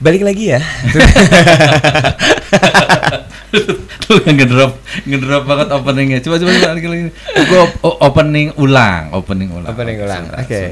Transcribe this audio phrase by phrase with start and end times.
[0.00, 0.60] Balik lagi ya.
[4.00, 4.72] Tuh ngedrop
[5.02, 6.18] ngedrop banget openingnya.
[6.20, 7.02] Coba coba coba lagi lagi.
[7.46, 9.68] Gua o- opening ulang, opening ulang.
[9.68, 10.62] Opening ulang, oke.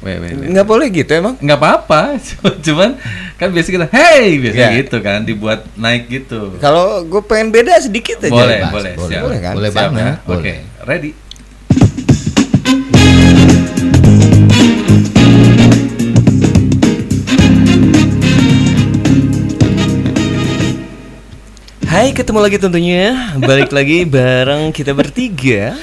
[0.00, 0.36] wait, wait.
[0.46, 1.34] Nggak boleh gitu emang.
[1.38, 2.20] nggak apa-apa
[2.66, 3.00] cuman
[3.34, 4.68] kan biasa kita hey biasa Iya.
[4.78, 8.28] gitu kan dibuat naik gitu Kalau gue pengen beda sedikit aja.
[8.28, 9.08] boleh boleh boleh.
[9.08, 9.54] siap Boleh kan?
[9.54, 10.12] Boleh Siap banget, ya?
[10.22, 10.56] oke boleh.
[10.82, 11.10] ready
[21.94, 23.38] Hai, ketemu lagi tentunya.
[23.38, 25.78] Balik lagi bareng kita bertiga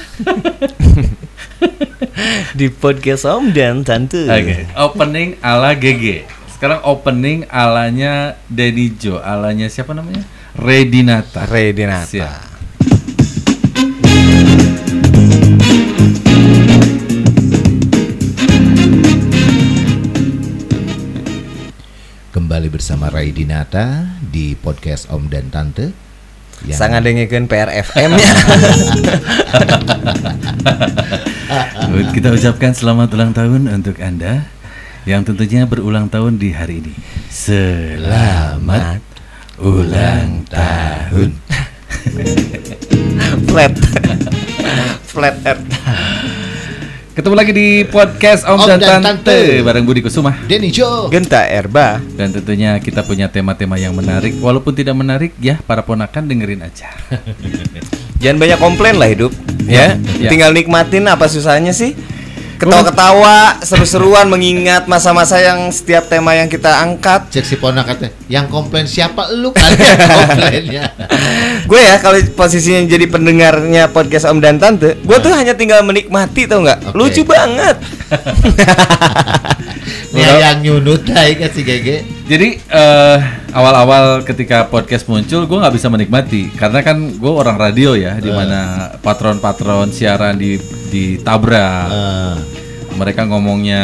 [2.60, 4.28] di podcast Om dan Tante.
[4.28, 10.28] oke opening ala GG sekarang opening alanya Denny Jo alanya siapa namanya
[10.60, 12.04] Redinata Redinata.
[12.04, 12.44] Siap.
[22.36, 25.92] Kembali bersama Rai Dinata di podcast Om dan Tante.
[26.64, 28.32] yang- Sangat dengerin PRFM ya.
[32.16, 34.48] kita ucapkan selamat ulang tahun untuk anda
[35.04, 36.94] yang tentunya berulang tahun di hari ini
[37.28, 39.02] selamat
[39.58, 41.36] ulang tahun
[43.52, 43.74] Flat.
[45.04, 45.68] Flat Earth.
[47.12, 49.60] Ketemu lagi di podcast Om, Om dan, dan Tante, Tante.
[49.68, 50.32] bareng Budi Kusuma.
[50.48, 51.12] Denny Jo.
[51.12, 52.00] Genta Erba.
[52.00, 56.88] Dan tentunya kita punya tema-tema yang menarik Walaupun tidak menarik ya para ponakan dengerin aja
[58.24, 59.36] Jangan banyak komplain lah hidup.
[59.68, 60.00] Ya.
[60.24, 60.32] Ya.
[60.32, 62.00] Tinggal nikmatin apa susahnya sih?
[62.62, 67.34] Ketawa-ketawa, seru-seruan mengingat masa-masa yang setiap tema yang kita angkat.
[67.34, 69.98] Cek si Pona kata, yang komplain siapa lu yang
[70.30, 70.94] komplainnya.
[71.66, 76.46] gue ya kalau posisinya jadi pendengarnya podcast Om dan Tante, gue tuh hanya tinggal menikmati
[76.46, 76.94] tau nggak?
[76.94, 76.98] Oke.
[77.02, 77.82] Lucu banget.
[80.14, 82.21] Nih yang nyunut aja kan si Gege.
[82.32, 83.18] Jadi eh,
[83.52, 88.32] awal-awal ketika podcast muncul gue nggak bisa menikmati Karena kan gue orang radio ya Di
[88.32, 90.56] mana patron-patron siaran di
[90.88, 92.36] ditabrak Eh,
[92.96, 93.84] Mereka ngomongnya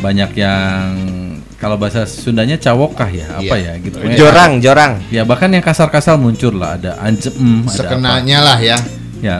[0.00, 0.88] banyak yang
[1.60, 3.76] Kalau bahasa Sundanya cawokah ya Apa Iya.
[3.76, 4.92] ya gitu jorang, jorang.
[5.12, 7.76] Ya bahkan yang kasar-kasar muncul lah Ada anjem, ada apa.
[7.76, 8.78] sekenanya lah ya.
[9.20, 9.36] Ya.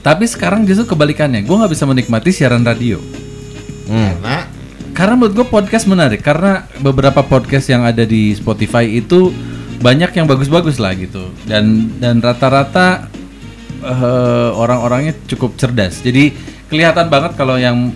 [0.00, 2.98] Tapi sekarang justru kebalikannya, gue nggak bisa menikmati siaran radio.
[3.86, 4.18] Hmm.
[4.18, 4.36] Karena
[4.92, 9.32] Karena menurut gue podcast menarik, karena beberapa podcast yang ada di Spotify itu
[9.80, 11.32] banyak yang bagus-bagus lah gitu.
[11.48, 13.08] Dan dan rata-rata
[13.80, 16.04] eh, orang-orangnya cukup cerdas.
[16.04, 16.36] Jadi
[16.68, 17.90] kelihatan banget kalau yang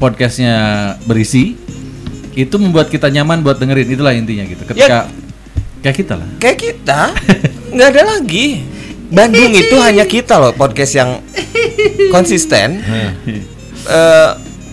[0.00, 0.56] podcastnya
[1.04, 1.60] berisi
[2.34, 3.92] itu membuat kita nyaman buat dengerin.
[3.92, 4.64] Itulah intinya gitu.
[4.64, 5.06] Ketika
[5.84, 6.28] kayak kita lah.
[6.40, 7.00] Kayak kita
[7.76, 8.64] nggak ada lagi.
[9.12, 11.20] Bandung itu hanya kita loh podcast yang
[12.08, 12.80] konsisten,
[14.00, 14.30] eh,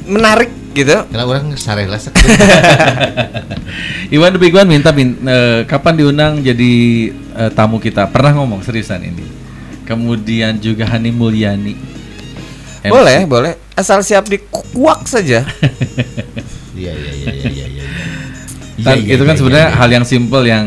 [0.07, 0.97] menarik gitu.
[1.11, 2.15] kalau orang sareh lah sek.
[4.15, 6.73] Iwan One minta min- eh, kapan diundang jadi
[7.13, 8.07] eh, tamu kita.
[8.11, 9.23] Pernah ngomong seriusan ini.
[9.87, 11.75] Kemudian juga Hani Mulyani.
[12.81, 12.91] MC.
[12.91, 13.53] Boleh, boleh.
[13.77, 15.45] Asal siap dikuak saja.
[16.81, 17.85] Iya iya iya iya iya.
[18.79, 19.79] iya, itu kan iya, sebenarnya iya, iya.
[19.85, 20.65] hal yang simple yang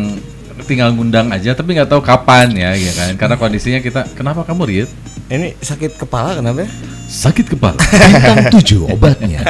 [0.63, 3.11] tinggal ngundang aja tapi nggak tahu kapan ya, ya kan?
[3.19, 4.91] Karena kondisinya kita kenapa kamu Riet?
[5.27, 6.65] Ini sakit kepala kenapa?
[6.65, 6.71] ya?
[7.05, 7.79] Sakit kepala.
[7.79, 9.41] bintang 7 obatnya.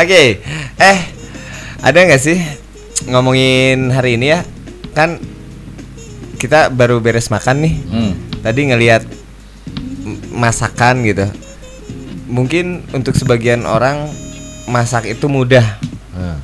[0.00, 0.40] Oke,
[0.78, 0.98] eh
[1.78, 2.38] ada nggak sih
[3.06, 4.40] ngomongin hari ini ya?
[4.94, 5.18] Kan
[6.38, 7.74] kita baru beres makan nih.
[7.90, 8.12] Hmm.
[8.42, 9.02] Tadi ngelihat
[10.30, 11.26] masakan gitu.
[12.28, 14.12] Mungkin untuk sebagian orang
[14.68, 15.64] masak itu mudah,
[16.18, 16.36] Eh,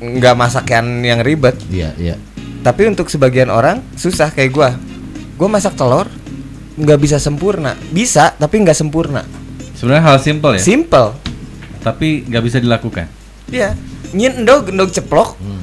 [0.00, 1.56] nggak masak yang yang ribet.
[1.68, 2.16] Iya iya.
[2.60, 4.70] Tapi untuk sebagian orang susah kayak gua.
[5.38, 6.10] Gua masak telur
[6.78, 7.74] nggak bisa sempurna.
[7.88, 9.26] Bisa, tapi nggak sempurna.
[9.74, 11.08] Sebenarnya hal simple ya, Simple.
[11.78, 13.06] tapi nggak bisa dilakukan.
[13.48, 13.74] Iya.
[14.10, 15.34] Nyin endog endog ceplok.
[15.36, 15.62] Hmm.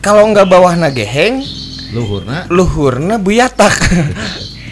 [0.00, 1.44] Kalau nggak bawah nageheng,
[1.90, 3.74] Luhurna luhurna buyatak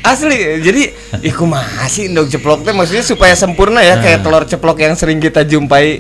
[0.06, 4.94] asli jadi iku masih endog ceplok teh maksudnya supaya sempurna ya kayak telur ceplok yang
[4.94, 5.99] sering kita jumpai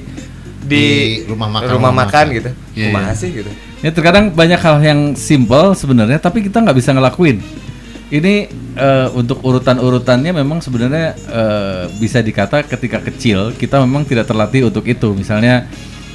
[0.60, 0.78] di,
[1.18, 2.36] Di rumah makan- rumah rumah makan makan.
[2.36, 2.86] gitu Iya, iya.
[2.88, 7.38] kumaha sih gitu Ya terkadang banyak hal yang simple sebenarnya tapi kita nggak bisa ngelakuin.
[8.08, 8.34] Ini
[8.72, 14.88] eh, untuk urutan-urutannya memang sebenarnya eh, bisa dikata ketika kecil kita memang tidak terlatih untuk
[14.88, 15.12] itu.
[15.12, 15.68] Misalnya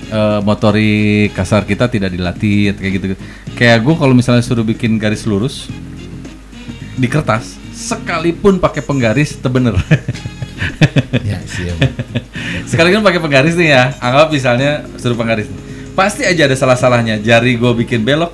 [0.09, 3.05] eh, motorik kasar kita tidak dilatih kayak gitu.
[3.53, 5.69] Kayak gue kalau misalnya suruh bikin garis lurus
[6.97, 9.77] di kertas sekalipun pakai penggaris itu bener.
[11.29, 11.69] ya sih.
[12.69, 15.49] Sekalipun pakai penggaris nih ya, anggap misalnya suruh penggaris.
[15.93, 17.19] Pasti aja ada salah-salahnya.
[17.19, 18.33] Jari gue bikin belok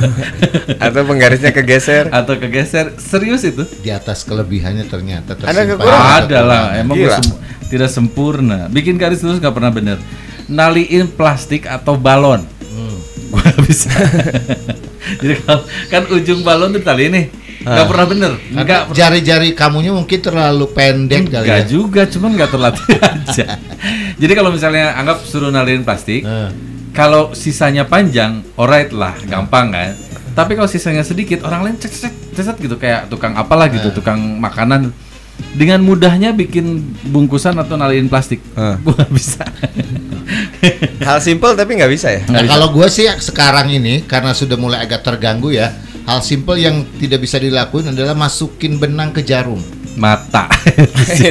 [0.84, 2.94] atau penggarisnya kegeser atau kegeser.
[2.96, 3.62] Serius itu?
[3.78, 5.66] Di atas kelebihannya ternyata Ada tersimpan.
[5.72, 6.20] kekurangan.
[6.20, 6.64] ada lah.
[6.74, 7.38] Emang gua sem-
[7.68, 8.66] tidak sempurna.
[8.66, 9.98] Bikin garis lurus nggak pernah bener.
[10.44, 12.44] naliin plastik atau balon.
[12.64, 12.96] Hmm.
[13.30, 13.88] Gua nggak bisa.
[15.16, 17.24] Jadi kalau kan ujung balon tuh tali nih,
[17.64, 21.66] nggak pernah bener, nggak Karena jari-jari kamunya mungkin terlalu pendek kali Enggak ya.
[21.66, 23.46] juga, cuma nggak terlatih aja.
[24.14, 26.50] Jadi kalau misalnya anggap suruh naliin plastik, Eh.
[26.90, 29.96] kalau sisanya panjang, alright lah, gampang kan.
[30.30, 34.18] Tapi kalau sisanya sedikit, orang lain cek cek cek gitu kayak tukang apalah gitu, tukang
[34.36, 34.92] makanan
[35.50, 38.44] dengan mudahnya bikin bungkusan atau naliin plastik.
[38.52, 38.76] Eh.
[38.78, 39.42] Gua nggak bisa.
[41.00, 42.22] Hal simple tapi nggak bisa ya.
[42.22, 42.52] Nah, Nggak bisa.
[42.52, 45.70] kalau gue sih sekarang ini karena sudah mulai agak terganggu ya,
[46.04, 49.60] hal simple yang tidak bisa dilakuin adalah masukin benang ke jarum.
[49.94, 50.50] Mata.
[51.06, 51.30] itu,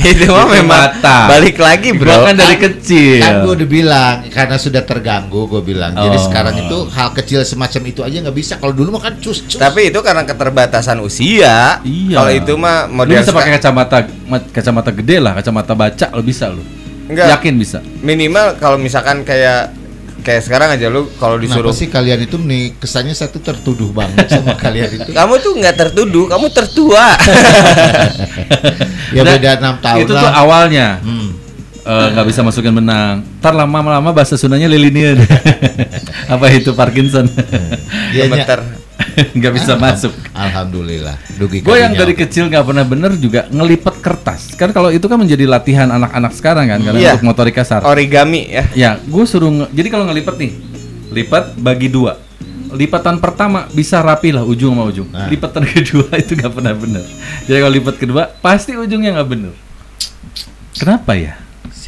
[0.00, 1.28] itu mah memang mata.
[1.28, 2.24] balik lagi Gua bro.
[2.24, 3.20] kan dari kecil.
[3.20, 5.92] Kan gue udah bilang karena sudah terganggu gue bilang.
[5.92, 6.24] Jadi Oh.
[6.24, 8.56] sekarang itu hal kecil semacam itu aja nggak bisa.
[8.56, 9.60] Kalau dulu mah kan cus cus.
[9.60, 11.84] Tapi itu karena keterbatasan usia.
[11.84, 12.16] Iya.
[12.16, 16.22] Kalau itu mah Lu model bisa pakai kacamata ma- kacamata gede lah, kacamata baca lo
[16.24, 16.64] bisa lo.
[17.08, 17.28] Enggak.
[17.30, 17.78] Yakin bisa.
[18.00, 19.68] minimal kalau misalkan kayak
[20.28, 23.88] kayak sekarang aja lu kalau disuruh Kenapa sih kalian itu nih kesannya saya tuh tertuduh
[23.88, 25.10] banget sama kalian itu.
[25.10, 27.06] kamu tuh nggak tertuduh, kamu tertua.
[29.08, 30.20] Ya Nah, beda enam tahun Itu lah.
[30.20, 30.86] tuh awalnya.
[31.00, 31.32] Hmm.
[31.80, 33.24] Eh, nggak bisa masukin benang.
[33.40, 35.16] Ntar lama-lama bahasa Sundanya lilinian.
[36.32, 37.24] Apa itu Parkinson?
[38.12, 38.60] Dianya- Gemeter.
[39.38, 40.12] nggak bisa masuk.
[40.30, 41.16] Alhamdulillah.
[41.34, 44.54] Dugi Gue yang dari kecil nggak pernah bener juga ngelipet kertas.
[44.54, 47.10] Kan kalau itu kan menjadi latihan anak-anak sekarang kan, karena Iya.
[47.14, 47.82] untuk motorik kasar.
[47.82, 48.64] Origami ya.
[48.72, 50.52] Ya, gue suruh nge- jadi kalau ngelipet nih,
[51.12, 52.18] lipat bagi dua.
[52.68, 55.08] Lipatan pertama bisa rapi lah ujung sama ujung.
[55.08, 55.24] Nah.
[55.26, 57.04] Lipatan kedua itu nggak pernah bener.
[57.44, 59.54] Jadi kalau lipat kedua pasti ujungnya nggak bener.
[60.74, 61.34] Kenapa ya?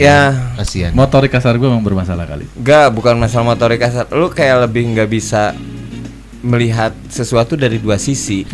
[0.01, 0.97] Ya, Kasihan.
[0.97, 2.49] Motorik kasar gue memang bermasalah kali.
[2.57, 4.09] Enggak, bukan masalah motorik kasar.
[4.09, 5.53] Lu kayak lebih nggak bisa
[6.41, 8.45] melihat sesuatu dari dua sisi.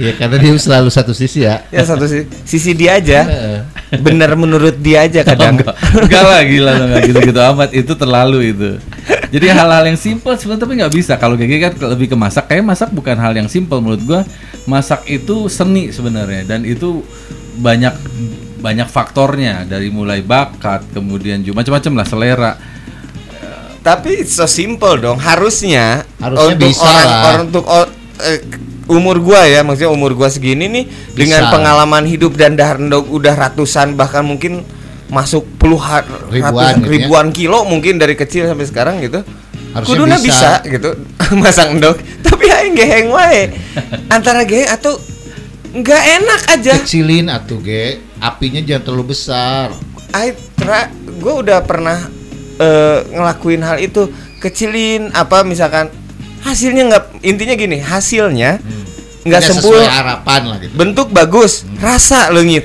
[0.00, 1.60] Ya karena dia selalu satu sisi ya.
[1.68, 3.20] ya satu sisi, sisi dia aja.
[3.20, 3.60] Heeh.
[4.00, 5.60] Bener menurut dia aja kadang.
[5.60, 8.70] enggak, enggak lah gila lo nggak gitu-gitu amat itu terlalu itu.
[9.28, 11.12] Jadi hal-hal yang simpel sebenarnya tapi nggak bisa.
[11.20, 12.48] Kalau kayak kan lebih ke masak.
[12.48, 14.20] Kayak masak bukan hal yang simpel menurut gua.
[14.64, 17.04] Masak itu seni sebenarnya dan itu
[17.60, 17.92] banyak
[18.64, 22.52] banyak faktornya dari mulai bakat kemudian juga macam-macam lah selera.
[23.80, 25.16] Tapi so simple dong.
[25.16, 27.22] Harusnya, Harusnya untuk bisa orang, lah.
[27.24, 27.90] orang untuk o-
[28.20, 28.38] eh,
[28.86, 33.94] umur gua ya, maksudnya umur gua segini nih dengan pengalaman hidup dan dahar udah ratusan
[33.94, 34.60] bahkan mungkin
[35.08, 36.92] masuk puluhan Ribuan ratus- gitu ya.
[36.92, 39.24] ribuan kilo mungkin dari kecil sampai sekarang gitu.
[39.70, 40.60] Harusnya Kuduna bisa.
[40.60, 40.68] bisa.
[40.68, 40.90] gitu
[41.42, 43.54] masak endog, tapi aing geheng wae.
[44.14, 44.98] Antara geheng atau
[45.70, 46.74] nggak enak aja.
[46.82, 49.70] Kecilin atuh ge, apinya jangan terlalu besar.
[50.10, 52.10] I tra, gue udah pernah
[52.60, 54.06] eh, ngelakuin hal itu
[54.38, 55.88] kecilin apa misalkan
[56.40, 58.60] hasilnya nggak intinya gini hasilnya
[59.20, 60.72] nggak Tidak sempurna harapan lah gitu.
[60.72, 62.64] bentuk bagus rasa leungit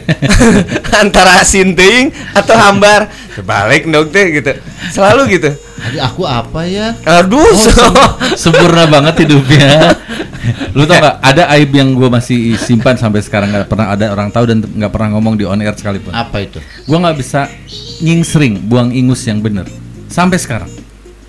[1.04, 4.56] antara asin teuing atau hambar terbalik dong teh gitu
[4.90, 6.96] selalu gitu Aduh, aku apa ya?
[7.04, 9.94] aduh Oh, so- sempurna banget hidupnya.
[10.74, 11.20] Lu tau gak?
[11.22, 14.90] Ada aib yang gue masih simpan sampai sekarang nggak pernah ada orang tahu dan nggak
[14.90, 16.10] pernah ngomong di on air sekalipun.
[16.10, 16.58] Apa itu?
[16.88, 17.52] Gue nggak bisa
[18.00, 19.68] nyingsring buang ingus yang bener
[20.08, 20.70] sampai sekarang.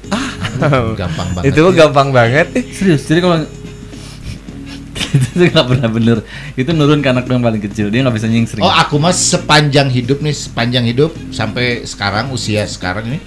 [0.96, 1.52] Gampang banget.
[1.52, 3.04] itu gampang banget Serius.
[3.04, 3.38] Jadi kalau
[5.16, 6.18] itu nggak pernah bener.
[6.54, 7.88] Itu nurun ke anak yang paling kecil.
[7.88, 8.60] Dia nggak bisa nyingsring.
[8.60, 13.18] Oh, aku mah sepanjang hidup nih, sepanjang hidup sampai sekarang usia sekarang ini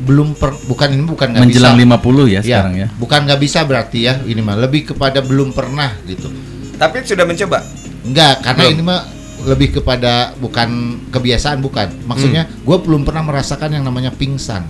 [0.00, 1.86] belum per, bukan ini bukan nggak Menjelang bisa.
[2.00, 2.88] 50 ya sekarang ya.
[2.94, 6.30] Bukan nggak bisa berarti ya, ini mah lebih kepada belum pernah gitu.
[6.78, 7.60] tapi sudah mencoba
[8.00, 8.72] Enggak, karena Belum.
[8.72, 9.00] ini mah
[9.44, 10.68] lebih kepada bukan
[11.12, 11.92] kebiasaan bukan.
[12.08, 12.64] Maksudnya Hmm.
[12.64, 14.64] gue belum pernah merasakan yang namanya pingsan.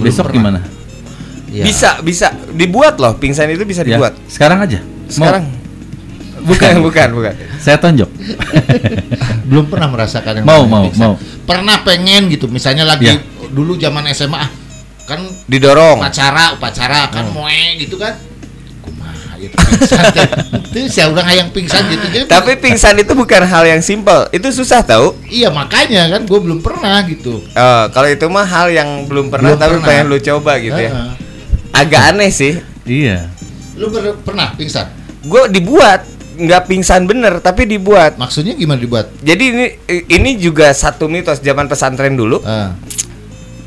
[0.00, 0.36] Hmm, Besok pernah.
[0.56, 0.60] gimana?
[1.50, 1.66] Ya.
[1.66, 4.78] bisa bisa dibuat loh pingsan itu bisa Ya, dibuat Sekarang aja.
[4.80, 5.10] Mau?
[5.10, 5.44] sekarang
[6.40, 6.74] Bukan.
[6.80, 8.08] bukan bukan Saya tonjok.
[9.50, 11.00] belum pernah merasakan yang Mau, mau, pingsan.
[11.02, 11.14] mau.
[11.44, 13.18] Pernah pengen gitu, misalnya lagi Ya.
[13.50, 14.50] dulu zaman SMA ah,
[15.04, 17.42] kan didorong upacara upacara kan Oh.
[17.42, 18.29] moe gitu kan ya
[19.80, 20.04] pingsan
[20.70, 24.48] itu saya orang yang pingsan gitu jadi Tapi pingsan itu bukan hal yang simpel, itu
[24.50, 25.16] susah tahu.
[25.26, 29.50] iya makanya kan gue belum pernah gitu Eh, kalau itu mah hal yang belum pernah
[29.50, 29.86] Belum tapi pernah.
[29.86, 30.90] pengen lu coba gitu ya.
[30.90, 31.10] Heeh.
[31.72, 32.54] Agak aneh sih.
[32.82, 33.30] Iya.
[33.74, 33.88] lu
[34.20, 34.86] pernah pingsan
[35.22, 38.16] Gue dibuat nggak pingsan bener tapi dibuat.
[38.16, 39.66] maksudnya gimana dibuat Jadi ini
[40.06, 42.40] ini juga satu mitos zaman pesantren dulu.
[42.40, 42.72] Ah,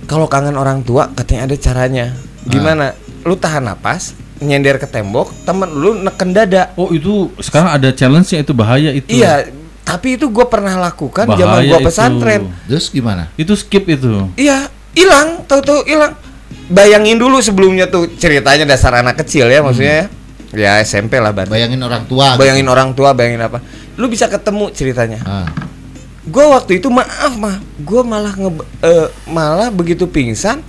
[0.04, 2.06] Kalau kangen orang tua katanya ada caranya.
[2.44, 2.92] Gimana?
[3.22, 4.12] Lu tahan napas,
[4.44, 6.76] nyender ke tembok, temen lu neken dada.
[6.76, 9.08] Oh itu sekarang ada challenge-nya itu bahaya itu.
[9.10, 9.48] Iya,
[9.84, 11.80] tapi itu gue pernah lakukan zaman itu.
[11.84, 12.52] pesantren.
[12.68, 14.28] terus gimana Itu skip itu.
[14.36, 16.16] Iya, hilang, tahu-tahu hilang.
[16.72, 20.08] Bayangin dulu sebelumnya tuh ceritanya dasar anak kecil ya maksudnya.
[20.54, 21.50] Ya SMP lah berarti.
[21.50, 23.58] bayangin orang tua Bayangin orang tua, bayangin apa.
[23.98, 25.20] Lu bisa ketemu ceritanya.
[25.26, 25.50] Ah,
[26.24, 30.64] gue waktu itu maaf mah gue malah nge eh, malah begitu pingsan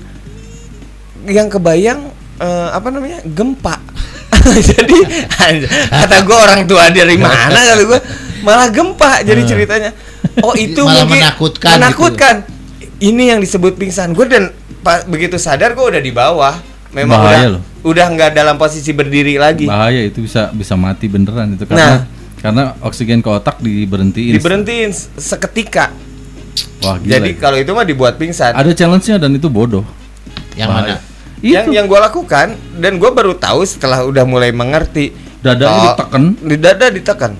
[1.31, 3.77] yang kebayang eh, apa namanya gempa
[4.69, 4.97] jadi
[5.89, 8.01] kata gue orang tua dari mana kata gue
[8.41, 9.91] malah gempa jadi ceritanya
[10.41, 11.77] oh itu Malah mungkin menakutkan gitu.
[11.77, 12.35] menakutkan
[13.01, 14.45] ini yang disebut pingsan gue dan
[14.81, 16.55] pa- begitu sadar gue udah di bawah
[16.91, 17.63] memang Bahaya udah loh.
[17.85, 22.05] udah nggak dalam posisi berdiri lagi Bahaya itu bisa bisa mati beneran itu karena
[22.37, 24.37] karena oksigen ke otak diberhentiin.
[24.37, 25.89] diberhentiin se- seketika
[26.81, 27.17] Wah, gila.
[27.17, 27.41] jadi itu.
[27.41, 29.81] kalau itu mah dibuat pingsan ada challenge-nya dan itu bodoh.
[30.53, 30.85] Yang Bahaya.
[30.93, 31.14] mana?
[31.45, 31.77] Yang Itu.
[31.77, 36.23] yang gue lakukan dan gue baru tahu setelah udah mulai mengerti dadanya Oh, ditekan?
[36.41, 37.33] di dada ditekan.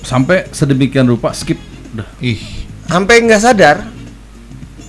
[0.00, 1.58] Sampai sedemikian rupa skip.
[1.90, 2.06] Udah.
[2.18, 2.38] Ih,
[2.86, 3.82] sampai nggak sadar.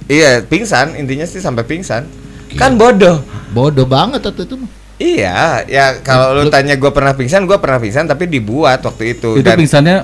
[0.05, 2.05] Iya pingsan intinya sih sampai pingsan.
[2.53, 3.25] Kan bodoh.
[3.49, 4.55] Bodoh banget waktu itu.
[4.55, 4.69] mah.
[4.97, 9.31] iya ya kalau lu tanya gue pernah pingsan gue pernah pingsan tapi dibuat waktu itu
[9.33, 10.03] Itu pingsannya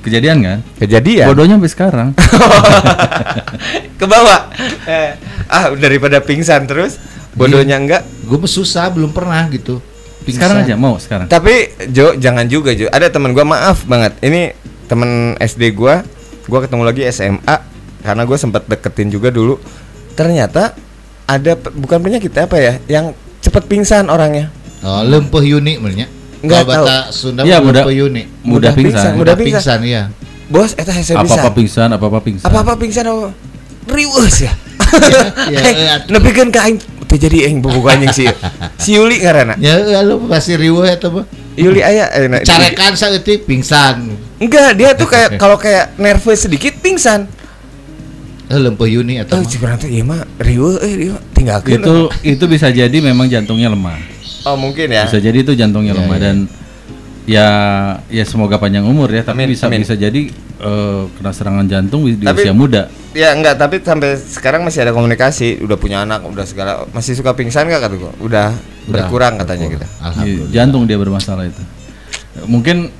[0.00, 0.58] kejadian kan?
[0.78, 1.26] kejadian.
[1.26, 2.08] Bodohnya sampai sekarang.
[3.98, 4.40] ke bawah.
[4.84, 5.10] Eh,
[5.48, 6.98] ah daripada pingsan terus
[7.36, 9.78] bodohnya enggak Gue mah susah belum pernah gitu.
[10.18, 10.42] Pingsan.
[10.42, 11.26] sekarang aja mau sekarang.
[11.26, 11.54] Tapi
[11.88, 12.88] Jo jangan juga Jo.
[12.88, 14.18] Ada teman gua maaf banget.
[14.18, 14.50] Ini
[14.84, 16.02] teman SD gua.
[16.44, 17.56] Gua ketemu lagi SMA
[18.00, 19.58] karena gue sempat deketin juga dulu.
[20.12, 20.74] Ternyata
[21.24, 24.50] ada bukan penyakit apa ya yang cepet pingsan orangnya.
[24.80, 26.06] Oh, lempuh Yuni menurutnya.
[26.38, 28.22] Nggak Kalau bahasa Sunda Iya, mah mudah- lempuh Yuni.
[28.42, 29.12] Mudah pingsan.
[29.14, 29.78] mudah pingsan.
[29.78, 30.02] pingsan iya.
[30.46, 31.52] Bos eta hese Apa-apa pingsan.
[31.52, 32.46] pingsan, apa-apa pingsan.
[32.46, 33.30] Apa-apa pingsan apa?
[33.86, 34.52] Riweuh ya.
[34.96, 35.20] Iya,
[35.60, 35.94] Eh, iya.
[36.04, 38.24] nepikeun ka aing teu jadi aing buku anjing si
[38.82, 39.54] si Yuli ngaranna.
[39.62, 41.24] Ya, lu pasti riweuh eta mah.
[41.56, 44.12] Yuli aya eh, nah, Carekan saeutik pingsan.
[44.36, 47.30] Enggak, dia tuh kayak kalau kayak nervous sedikit pingsan.
[48.46, 51.82] Eh, lempuh Yuni eta Oh, si berarti ieu mah riweuh eh riweuh tinggalkeun.
[51.82, 53.98] Itu itu bisa jadi memang jantungnya lemah.
[54.46, 55.06] Oh, mungkin ya.
[55.10, 56.22] Bisa jadi itu jantungnya Ya, lemah ya.
[56.30, 56.36] dan
[57.26, 57.48] ya
[58.06, 59.82] ya semoga panjang umur ya tapi Amin, bisa amin.
[59.82, 60.30] bisa jadi
[60.62, 62.86] eh, kena serangan jantung di Tapi- usia muda.
[63.16, 67.32] Ya enggak, tapi sampai sekarang masih ada komunikasi, udah punya anak, udah segala masih suka
[67.32, 68.12] pingsan enggak kata gua?
[68.20, 69.86] Udah, Udah, berkurang katanya gitu.
[70.22, 71.62] Iya, Jantung dia bermasalah itu.
[72.44, 72.92] Mungkin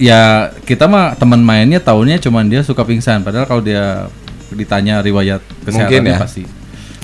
[0.00, 4.06] ya kita mah teman mainnya tahunya cuman dia suka pingsan padahal kalau dia
[4.48, 6.18] ditanya riwayat kesehatannya ya.
[6.22, 6.42] pasti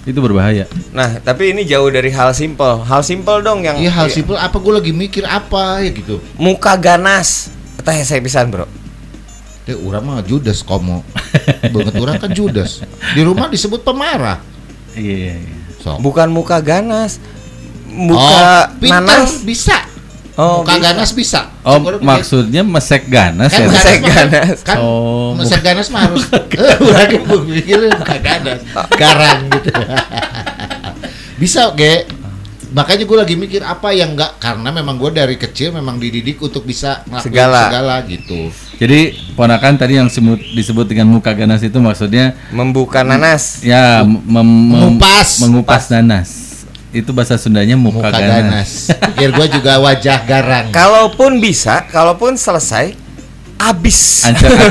[0.05, 0.69] itu berbahaya.
[0.93, 2.85] Nah, tapi ini jauh dari hal simpel.
[2.85, 6.21] Hal simpel dong yang Iya hal simpel apa gue lagi mikir apa ya gitu.
[6.37, 7.49] muka ganas.
[7.81, 8.69] Kita saya pisan, Bro.
[9.65, 11.01] Ya urang mah Judas komo.
[11.73, 12.85] Banget orang kan Judas.
[13.17, 14.45] Di rumah disebut pemarah.
[14.93, 15.41] Iya.
[15.41, 15.57] iya.
[15.81, 16.05] Sok.
[16.05, 17.17] Bukan muka ganas.
[17.89, 19.41] oh, Muka pintar nanas.
[19.41, 19.77] bisa.
[20.35, 20.85] Oh, Muka bisa.
[20.85, 21.41] ganas bisa.
[21.63, 23.65] Oh, lu maksudnya mesek ganas kan ya?
[23.65, 24.57] ganas Mesek ganas.
[24.61, 28.61] Kan Oh, mesek ganas mah harus eh urang ge mikir muka ganas.
[28.93, 29.71] Garang gitu.
[31.37, 32.07] bisa ge.
[32.75, 36.67] Makanya gue lagi mikir apa yang enggak karena memang gue dari kecil memang dididik untuk
[36.67, 37.63] bisa ngelakuin Segala.
[37.71, 38.51] segala gitu.
[38.75, 39.01] Jadi
[39.33, 43.63] ponakan tadi yang semut- disebut dengan muka ganas itu maksudnya Membuka nanas.
[43.63, 45.39] ya mem- mem- Mengupas.
[45.39, 46.44] mengupas nanas.
[46.95, 48.31] Itu bahasa Sundanya muka, Muka ganas.
[48.31, 48.71] ganas.
[49.11, 50.67] Pikir gue juga wajah garang.
[50.71, 52.95] Kalaupun bisa, kalaupun selesai
[53.59, 54.23] abis.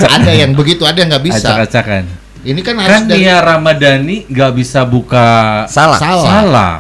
[0.08, 1.44] Ada yang begitu, ada yang nggak bisa.
[1.52, 2.04] Acak-acakan.
[2.44, 6.00] Ini kan harus Kan dari Nia Ramadhani nggak bisa buka Salah.
[6.00, 6.28] Salah.
[6.28, 6.76] salah.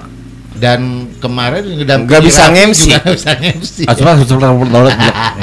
[0.54, 2.64] dan kemarin dan Nggak bisa juga
[3.04, 3.78] nggak bisa nge-MC.
[3.84, 4.48] Asbah asbah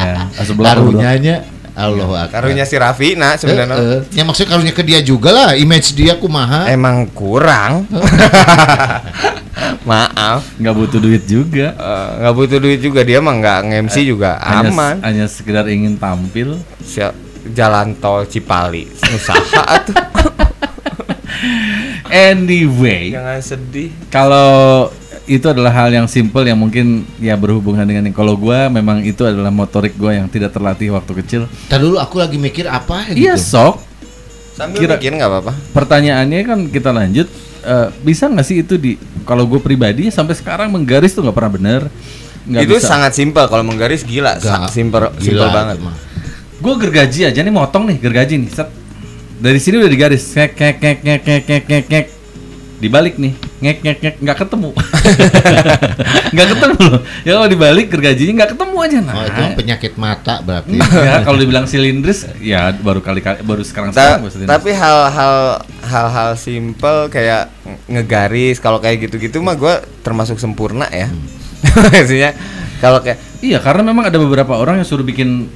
[0.01, 1.37] ya, asbah Karunyanya
[1.83, 2.29] Allah Akbar.
[2.31, 3.77] Karunya si Raffi nah Eh, sebenarnya.
[3.77, 4.01] eh.
[4.13, 6.67] Ya maksudnya karunya ke dia juga lah, image dia kumaha.
[6.67, 7.89] Emang kurang.
[9.81, 10.45] Maaf.
[10.57, 11.73] nggak butuh duit juga.
[11.73, 14.95] Eh, nggak butuh duit juga dia mah nggak nge-MC juga Hanya, aman.
[15.01, 16.61] hanya sekedar ingin tampil.
[16.81, 17.13] Siap
[17.51, 19.41] jalan tol Cipali usaha
[19.89, 19.97] tuh
[22.07, 24.91] Anyway, jangan sedih kalau
[25.31, 29.49] itu adalah hal yang simple yang mungkin ya berhubungan dengan kalau gua memang itu adalah
[29.49, 31.43] motorik gua yang tidak terlatih waktu kecil.
[31.67, 33.47] Tadi dulu aku lagi mikir apa ya Iya gitu.
[33.55, 33.75] sok.
[34.51, 37.29] sambil Kira- bikin nggak apa-apa Pertanyaannya kan kita lanjut.
[37.61, 41.53] eh, bisa nggak sih itu di kalau gue pribadi sampai sekarang menggaris tuh nggak pernah
[41.53, 41.83] bener.
[42.43, 42.89] Nggak itu bisa.
[42.89, 45.77] sangat simpel kalau menggaris gila Gak, simpel gila simpel banget.
[46.57, 48.51] Gue gergaji aja nih motong nih gergaji nih.
[48.51, 48.69] Set.
[49.37, 50.25] Dari sini udah digaris.
[50.31, 52.07] Ngek ngek ngek ngek ngek ngek ngek.
[52.81, 53.33] Dibalik nih.
[53.61, 54.71] Ngek ngek ngek nggak ketemu.
[56.35, 57.01] nggak ketemu loh.
[57.23, 59.15] Ya kalau dibalik gergajinya nggak ketemu aja nah.
[59.15, 60.81] Oh, itu penyakit mata berarti.
[61.07, 66.31] ya kalau dibilang silindris ya baru kali kali baru sekarang Ta- sekarang tapi hal-hal hal-hal
[66.41, 67.53] simpel kayak
[67.87, 71.13] ngegaris kalau kayak gitu-gitu mah gue termasuk sempurna ya
[71.93, 72.33] maksudnya
[72.81, 75.49] kalau kayak Iya karena memang ada beberapa orang yang suruh bikin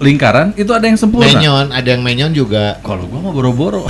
[0.00, 1.28] lingkaran itu ada yang sempurna.
[1.28, 2.80] menyon, ada yang menyon juga.
[2.80, 3.84] Kalau gua mah boro-boro.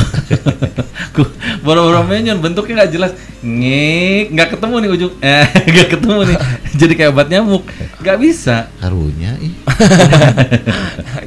[1.15, 1.27] Gua
[1.63, 3.13] boro-boro menyon bentuknya nggak jelas.
[3.41, 5.13] Ngek, nggak ketemu nih ujung.
[5.25, 6.39] Eh, nggak ketemu nih.
[6.81, 7.63] Jadi kayak obat nyamuk.
[8.03, 8.57] Nggak bisa.
[8.83, 9.55] Karunya ih.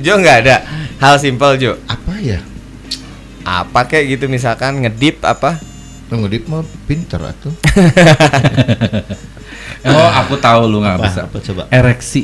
[0.04, 0.56] Jo nggak ada
[1.00, 2.40] hal simpel Jo Apa ya?
[3.44, 5.60] apa kayak gitu misalkan ngedip apa
[6.08, 7.52] Ngedip mah pinter atuh.
[9.84, 11.20] Oh, aku tahu lu nggak Apa, bisa.
[11.28, 11.64] apa coba?
[11.68, 12.24] Ereksi.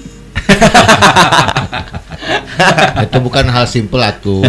[3.06, 4.44] Itu bukan hal simpel atuh.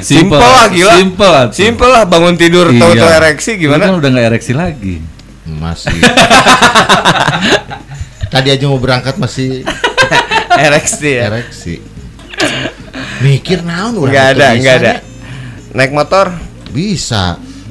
[0.00, 0.94] Simple lah, gila.
[0.96, 1.36] Simple.
[1.50, 2.80] Simple lah bangun tidur Iya.
[2.80, 3.86] tahu-tahu ereksi gimana?
[3.86, 4.94] kan udah nggak ereksi lagi.
[5.46, 5.94] Masih.
[8.26, 9.62] Tadi aja mau berangkat masih
[10.66, 11.30] ereksi ya.
[11.30, 11.74] ereksi.
[13.18, 14.92] Mikir naon Enggak atuh ada, bisa enggak ada.
[15.72, 16.26] Naik motor
[16.68, 17.24] Bisa.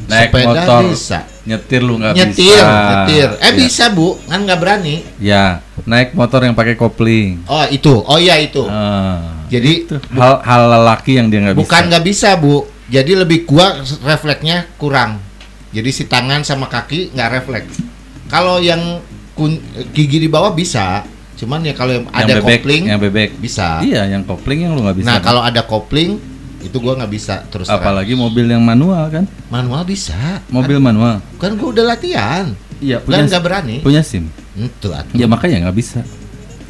[0.05, 0.81] Naik Sepeda motor.
[0.89, 1.19] bisa.
[1.45, 2.73] Nyetir lu nggak Nyetir, bisa.
[2.89, 3.29] nyetir.
[3.37, 3.51] Eh Ya.
[3.53, 4.17] bisa, Bu.
[4.25, 4.95] Kan nggak berani.
[5.17, 7.45] Ya, naik motor yang pakai kopling.
[7.45, 7.93] Oh, itu.
[8.01, 8.65] Oh iya itu.
[8.65, 9.45] Ah.
[9.45, 11.61] Jadi hal hal lelaki yang dia nggak bisa.
[11.61, 12.55] bukan nggak bisa, Bu.
[12.85, 15.21] Jadi lebih kuat refleksnya kurang.
[15.69, 17.77] Jadi si tangan sama kaki nggak refleks.
[18.25, 19.61] Kalau yang kun-
[19.91, 23.29] gigi di bawah bisa, cuman ya kalau yang yang ada bebek, kopling yang bebek.
[23.37, 23.85] bisa.
[23.85, 25.07] Iya, yang kopling yang lu nggak bisa.
[25.07, 26.17] Nah, kalau ada kopling
[26.65, 27.79] itu gua nggak bisa terus terang.
[27.79, 29.23] apalagi mobil yang manual kan?
[29.47, 30.41] manual bisa.
[30.49, 31.21] Mobil manual.
[31.37, 32.51] Kan gua udah latihan.
[32.81, 33.79] Iya, Kan nggak berani.
[33.79, 34.27] punya SIM.
[34.57, 35.15] Itu atuh.
[35.15, 36.01] Ya makanya nggak bisa.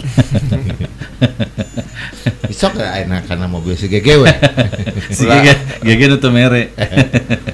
[2.55, 4.31] Nggak enak karena mobil si GG we.
[5.15, 5.25] Si
[5.85, 6.73] Gege nutup mere.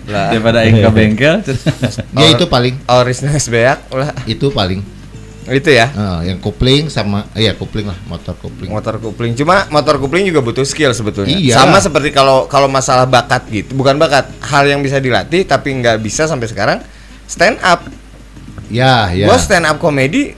[0.08, 0.32] Lah.
[0.32, 1.36] Daripada aing ke bengkel.
[1.44, 1.68] terus-
[2.16, 4.82] Ya itu paling, Orisnya beak lah itu paling.
[5.52, 5.88] Itu ya.
[5.92, 8.70] Eh, yang kopling sama iya kopling lah, motor kopling.
[8.72, 9.32] Motor kupling.
[9.36, 11.36] Cuma motor kupling juga butuh skill sebetulnya.
[11.36, 11.60] Iya.
[11.60, 13.76] Sama seperti kalau kalau masalah bakat gitu.
[13.76, 16.78] Bukan bakat, hal yang bisa dilatih tapi nggak bisa sampai sekarang
[17.26, 17.84] stand up.
[18.72, 19.28] Ya, ya.
[19.28, 20.32] Gua stand up komedi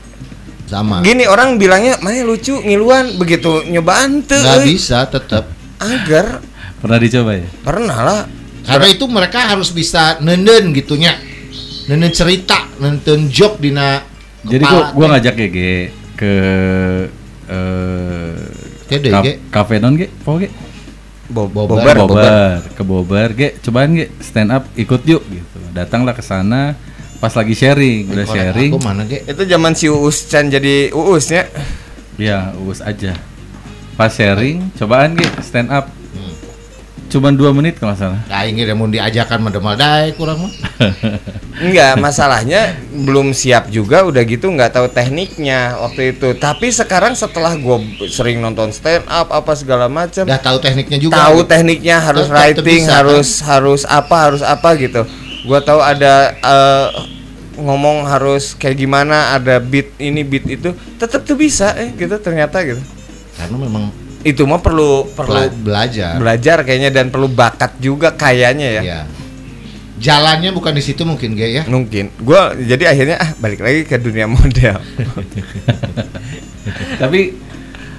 [0.66, 1.06] Sama.
[1.06, 5.46] gini orang bilangnya mana lucu ngiluan begitu nyobaan tuh Nggak bisa tetap.
[5.78, 6.42] agar
[6.82, 7.48] Pernah dicoba ya?
[7.62, 8.22] pernah lah
[8.64, 11.20] Karena itu mereka harus bisa nenen gitunya.
[11.92, 14.00] Nenen cerita, nenten joke dina
[14.44, 15.74] Jadi gua, gua ngajak Gege
[16.14, 16.34] ke
[17.46, 18.34] eh
[19.10, 19.34] kaf- Ge.
[19.50, 20.52] kafe non Ge, po Ge.
[21.28, 22.58] Bo- Bobar, bobar, Ke bobar.
[22.76, 25.58] Ke Bobar, Ge, cobaan Ge, stand up ikut yuk gitu.
[25.72, 26.76] Datanglah ke sana
[27.18, 28.72] pas lagi sharing, udah sharing.
[28.76, 29.24] Aku mana ge?
[29.24, 31.48] itu zaman si Uus Chan jadi Uusnya
[32.14, 33.18] Ya, urus aja.
[33.96, 35.88] Pas sharing, cobaan Ge, stand up.
[37.14, 38.22] Cuman dua menit kalau nggak salah.
[38.34, 40.52] Aing ge mau diajakan mah dai kurang mah.
[41.70, 46.34] Enggak, masalahnya belum siap juga udah gitu nggak tahu tekniknya waktu itu.
[46.34, 47.78] Tapi sekarang setelah gue
[48.10, 51.22] sering nonton stand up apa segala macam, Udah tahu tekniknya juga.
[51.22, 52.98] tahu tekniknya harus Tetap writing, bisa, kan?
[53.06, 55.02] harus harus apa, harus apa gitu.
[55.46, 56.88] Gua tahu ada eh,
[57.62, 62.58] ngomong harus kayak gimana, ada beat ini beat itu, tetap tuh bisa eh gitu ternyata
[62.66, 62.82] gitu.
[63.38, 66.16] Karena memang Itu mah perlu perlu bela- belajar.
[66.16, 68.84] belajar kayaknya dan perlu bakat juga kayaknya ya.
[68.84, 69.02] Ya.
[70.00, 71.64] Jalannya bukan di situ mungkin ge ya.
[71.64, 72.12] Mungkin.
[72.20, 74.80] Gua jadi akhirnya ah balik lagi ke dunia model.
[77.02, 77.22] Tapi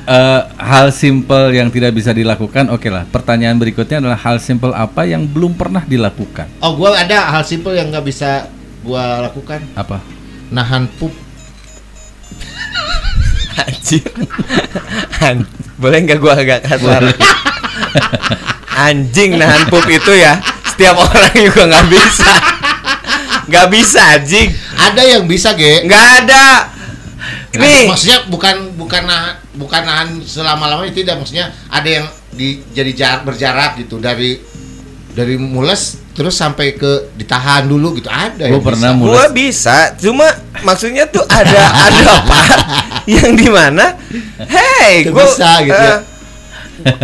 [0.04, 3.04] eh, hal simple yang tidak bisa dilakukan, oke lah.
[3.08, 6.48] Pertanyaan berikutnya adalah hal simple apa yang belum pernah dilakukan?
[6.60, 8.48] Oh, gua ada hal simpel yang nggak bisa
[8.80, 9.64] gua lakukan.
[9.72, 10.00] Apa?
[10.52, 11.12] Nahan pup.
[13.64, 14.04] Anjir.
[15.24, 17.02] An- Boleh nggak gua agak kasar?
[18.87, 20.38] Anjing nahan pup itu ya.
[20.66, 22.32] Setiap orang juga nggak bisa.
[23.46, 24.48] Nggak bisa anjing.
[24.74, 25.87] Ada yang bisa ge.
[25.87, 26.74] Nggak ada.
[27.54, 27.87] Nih.
[27.87, 33.78] Maksudnya bukan bukan nahan bukan nahan selama-lamanya tidak maksudnya ada yang di jadi jar, berjarak
[33.78, 34.42] gitu dari
[35.14, 38.96] dari mules terus sampai ke ditahan dulu gitu ada Gua yang pernah bisa.
[38.96, 39.77] mulai- Gua bisa.
[39.96, 40.27] Cuma
[40.62, 42.61] maksudnya tuh ada ada part
[43.05, 43.98] yang di mana,
[44.40, 45.96] hey, Tuh gua bisa gitu ya.
[45.96, 46.00] eh,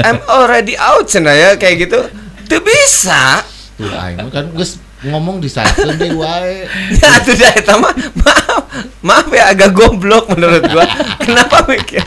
[0.05, 2.01] I'm already out cina ya kayak gitu.
[2.47, 3.43] Tuh bisa.
[3.75, 6.69] Tuh aing mah kan geus ngomong di sana deh wae.
[7.01, 8.63] Ya tuh dah eta mah maaf.
[9.01, 10.87] Maaf ya agak goblok menurut gua.
[11.25, 12.07] Kenapa mikir?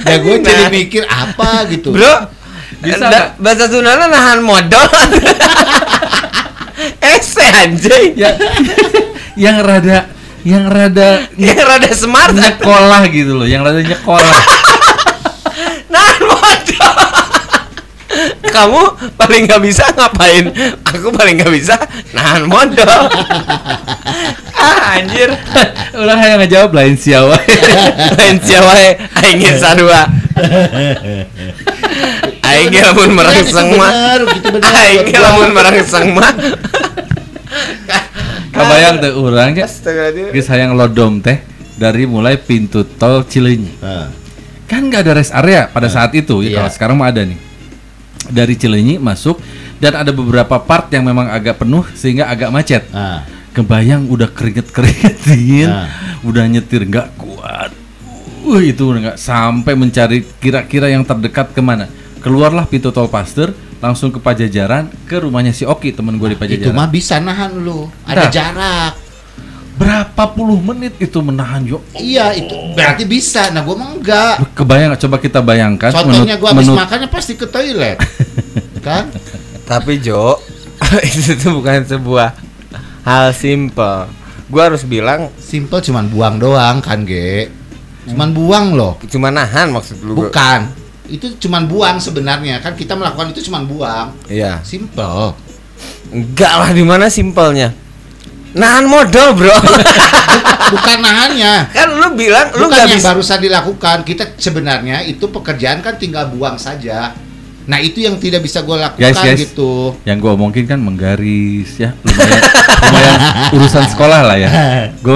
[0.00, 0.42] Ya gue Nah.
[0.42, 1.92] jadi mikir apa gitu.
[1.92, 2.14] Bro,
[2.80, 4.84] Bisa da- bahasa Sundana nahan modal.
[7.12, 8.16] Ese anjing.
[8.16, 8.32] Ya,
[9.36, 10.08] yang rada,
[10.48, 14.40] yang rada Yang rada smart nyekolah gitu loh, yang rada nyekolah.
[15.92, 16.96] nahan modal.
[18.50, 18.82] Kamu
[19.14, 20.50] paling nggak bisa ngapain?
[20.82, 21.76] Aku paling nggak bisa
[22.10, 23.06] nahan modal.
[24.56, 25.30] ah anjir.
[25.94, 27.36] Udah kayak ngejawab lain siawa.
[28.16, 28.72] Lain siapa
[29.28, 30.08] aing sarua.
[32.50, 33.90] Aing lamun merangsang mah.
[33.90, 34.72] Bener, gitu bener.
[34.74, 36.32] Aing lamun merangsang mah.
[38.50, 39.66] Kebayang tuh orang ya.
[40.34, 41.38] Geus hayang lodom teh
[41.78, 43.78] dari mulai pintu tol Cileunyi.
[44.66, 46.56] Kan nggak ada rest area pada saat itu, ya Iya.
[46.62, 47.38] kalau sekarang mah ada nih.
[48.30, 49.38] Dari Cileunyi masuk
[49.80, 52.82] dan ada beberapa part yang memang agak penuh sehingga agak macet.
[53.50, 55.70] Kebayang udah keringet-keringet dingin,
[56.22, 57.74] udah nyetir nggak kuat.
[58.46, 61.90] Wih itu nggak sampai mencari kira-kira yang terdekat ke mana.
[62.20, 66.68] Keluarlah pintu tol Paster, langsung ke Pajajaran ke rumahnya si Oki temen gue di Pajajaran.
[66.68, 67.88] Itu mah bisa nahan lu.
[68.04, 68.32] Ada Bentar.
[68.32, 68.92] jarak.
[69.80, 71.80] Berapa puluh menit itu menahan Jo?
[71.96, 73.48] Iya, itu berarti bisa.
[73.48, 74.52] Nah, gua mah enggak.
[74.52, 75.88] Kebayang coba kita bayangkan.
[75.88, 77.96] Contohnya gua habis makannya pasti ke toilet.
[78.84, 79.08] kan?
[79.64, 80.36] Tapi Jo,
[81.08, 82.28] itu tuh bukan sebuah
[83.08, 84.12] hal simple.
[84.52, 87.48] Gua harus bilang Simple cuman buang doang kan, Ge.
[88.04, 89.00] Cuman buang loh.
[89.08, 90.12] cuma nahan maksud lu.
[90.12, 90.68] Bukan.
[91.10, 92.62] Itu cuman buang sebenarnya.
[92.62, 94.06] Kan kita melakukan itu cuman buang.
[94.30, 94.62] Iya.
[94.62, 95.34] Simple.
[96.10, 97.74] Enggak lah di mana simpelnya.
[98.50, 99.54] Nahan modal, Bro.
[100.74, 101.70] Bukan nahannya.
[101.70, 103.98] kan lu bilang lu Bukan nggak yang bisa barusan dilakukan.
[104.02, 107.14] Kita sebenarnya itu pekerjaan kan tinggal buang saja.
[107.70, 109.38] Nah, itu yang tidak bisa gue lakukan Guys, guys.
[109.38, 109.94] gitu.
[110.02, 112.42] Yang gue omongin kan menggaris ya lumayan,
[112.82, 113.18] lumayan
[113.54, 114.50] urusan sekolah lah ya.
[115.06, 115.14] Gue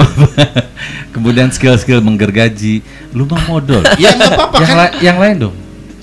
[1.11, 2.79] kemudian skill-skill menggergaji,
[3.11, 3.83] lu mah modal.
[3.99, 4.77] Ya nggak apa-apa yang, kan.
[4.77, 5.55] la- yang lain dong.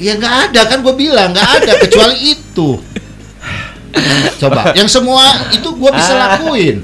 [0.03, 2.69] Ya nggak ada kan gue bilang nggak ada kecuali itu.
[4.41, 6.77] Coba, yang semua itu gue bisa lakuin.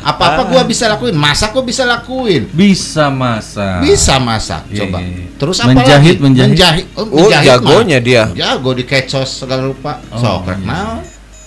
[0.00, 1.12] Apa-apa gue bisa lakuin.
[1.12, 2.46] Masak gue bisa lakuin.
[2.48, 3.82] Bisa masak.
[3.82, 4.62] Bisa masak.
[4.70, 4.98] Iya, Coba.
[5.02, 5.26] iya.
[5.36, 6.24] Terus apa Menjahit, lagi?
[6.24, 6.86] menjahit.
[6.94, 8.04] Oh, Oh, menjahit jagonya mah.
[8.04, 8.22] dia.
[8.32, 10.00] Jago di kecos segala rupa.
[10.08, 10.54] Oh, so, iya.
[10.54, 10.90] kenal.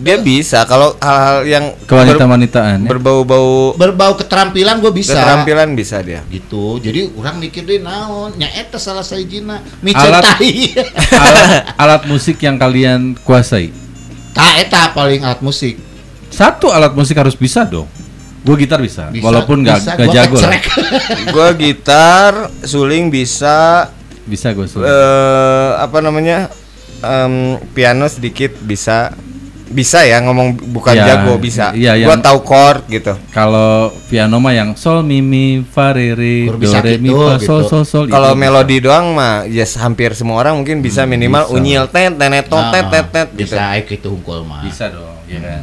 [0.04, 2.90] Dia bisa kalau hal-hal yang ber- Kewanita-wanitaan ya.
[2.90, 5.16] berbau-bau Berbau keterampilan gue bisa.
[5.16, 6.20] keterampilan bisa dia.
[6.28, 10.54] gitu jadi orang mikir deh naon nya eta salah sayjina Alat- micetai
[11.10, 11.48] alat,
[11.84, 13.72] alat musik yang kalian kuasai.
[14.32, 15.80] tak eta paling alat musik
[16.28, 17.86] Satu alat musik harus bisa dong.
[18.42, 20.52] Gue gitar bisa, Bisa, walaupun nggak bisa, nggak gua jago lah.
[21.32, 23.88] gua gitar, suling bisa
[24.24, 26.50] Bisa gue eh apa namanya?
[27.00, 27.34] em,
[27.70, 29.14] piano sedikit bisa.
[29.74, 31.74] Bisa ya ngomong bukan Ya, jago bisa.
[31.74, 33.14] iya, gua yang- tahu chord gitu.
[33.34, 37.18] Kalau piano mah yang sol mi mi fa re re do bisa re mi gitu,
[37.18, 37.70] fa sol gitu.
[37.74, 38.04] sol sol.
[38.06, 41.58] Kalau itu melodi doang mah yes hampir semua orang mungkin bisa minimal bisa.
[41.58, 43.58] unyil tet tenet tot tet tet tet gitu.
[43.58, 45.62] bisa itu hungkul mah bisa, dong, ya kan.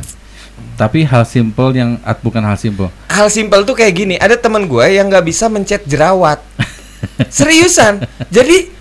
[0.75, 2.88] Tapi hal simple yang at bukan hal simple.
[3.07, 6.40] Hal simpel tuh kayak gini, ada teman gue yang nggak bisa mencet jerawat.
[7.29, 8.01] Seriusan.
[8.29, 8.80] Jadi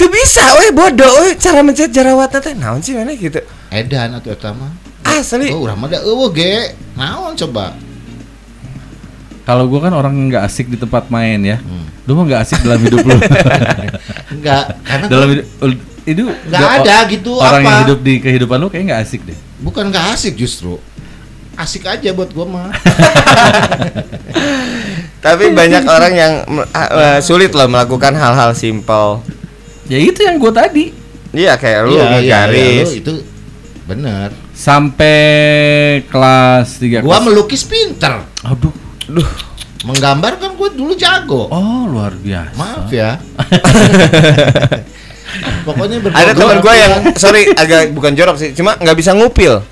[0.00, 3.36] tuh bisa, weh bodoh, weh cara mencet jerawat teh naon sih mana gitu.
[3.68, 4.72] edan atau eta mah
[5.04, 5.52] Asli.
[5.52, 7.76] oh urang mah da eueuh ge naon coba
[9.40, 11.58] Kalau gue kan orang yang nggak asik di tempat main ya.
[11.58, 11.82] Hmm.
[12.06, 13.18] Lu mah nggak asik dalam hidup lu.
[14.38, 15.46] enggak karena dalam hidup
[16.06, 17.82] itu Nggak ada gitu, Orang yang apa?
[17.82, 19.34] hidup di kehidupan lu kayak nggak asik deh.
[19.58, 20.78] bukan enggak asik justru
[21.54, 22.68] asik aja buat gua mah
[25.20, 26.32] Tapi banyak orang yang
[26.72, 29.20] eh, sulit loh melakukan hal-hal simpel.
[29.90, 30.84] Ya itu yang gue tadi.
[31.30, 32.88] Iya kayak lu Iya, iya, iya, ngegaris.
[32.90, 33.12] lu itu
[33.86, 35.18] bener Sampai
[36.10, 38.74] kelas 3 gua melukis pinter Aduh.
[39.10, 39.26] Duh,
[39.86, 42.54] menggambar kan gua dulu jago Oh, luar biasa.
[42.58, 43.18] maaf ya
[45.62, 49.62] pokoknya ada teman gue yang sorry agak bukan jorok sih, cuma nggak bisa ngupil.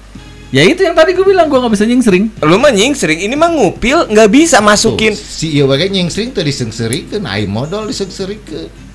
[0.55, 2.31] Ya itu yang tadi gue bilang gue nggak bisa nyingsring.
[2.47, 5.13] Lu mah nyingsring, ini mah ngupil nggak bisa masukin.
[5.13, 8.88] Tuh, si iya nyingsring teu disengserikeun ai modal disengserikeun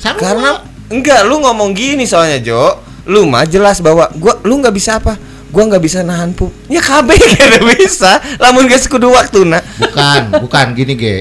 [0.00, 0.50] sarua Karena
[0.88, 5.20] enggak lu ngomong gini soalnya Jo, lu mah jelas bahwa gua lu nggak bisa apa?
[5.48, 6.48] Gua nggak bisa nahan pup.
[6.66, 8.16] Ya KB gak bisa.
[8.38, 9.60] Lamun geus kudu waktuna.
[9.76, 11.16] bukan bukan gini ge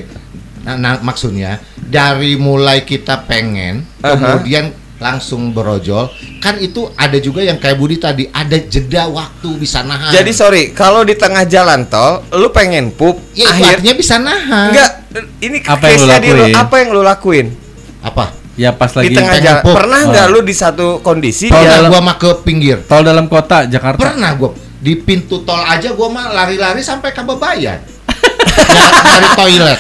[0.62, 4.14] nah, nah, maksudnya dari mulai kita pengen Aha.
[4.14, 9.80] kemudian langsung berojol kan itu ada juga yang kayak Budi tadi ada jeda waktu bisa
[9.82, 13.96] nahan Jadi sorry, kalau di tengah jalan tol lu pengen pup, ya itu akhir artinya
[13.96, 14.92] bisa nahan enggak
[15.40, 16.54] ini Apa yang lu di lu, lakuin?
[16.54, 17.48] apa yang lu lakuin?
[18.00, 18.26] apa
[18.60, 19.64] Ya pas lagi di tengah jalan.
[19.64, 20.10] Pernah Oh.
[20.12, 24.04] nggak lu di satu kondisi dia dalam- gua mah ke pinggir tol dalam kota Jakarta.
[24.06, 27.80] pernah gua di pintu tol aja gua mah lari-lari sampai ke Bebayan
[29.00, 29.80] dari, toilet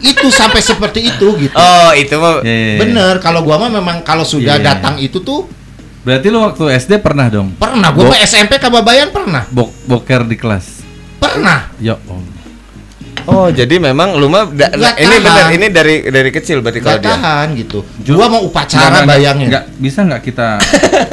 [0.00, 2.78] itu sampai seperti itu gitu Oh, itu mah Ya, ya, ya.
[2.80, 4.64] bener kalau gua mah memang kalau sudah Iya.
[4.66, 5.44] datang itu tuh
[6.00, 9.68] Berarti lu waktu SD pernah dong pernah gua Bo- mah SMP ke Bebayan pernah bok
[9.84, 10.80] boker di kelas.
[11.18, 12.39] pernah Ya Allah.
[13.30, 15.22] Oh, jadi memang lu mah da- ini tahan.
[15.22, 17.14] benar ini dari dari kecil berarti kalau Gak dia.
[17.14, 17.78] tahan gitu.
[18.10, 19.46] Gua mau upacara nggak, bayangin.
[19.48, 20.48] nggak, bisa nggak kita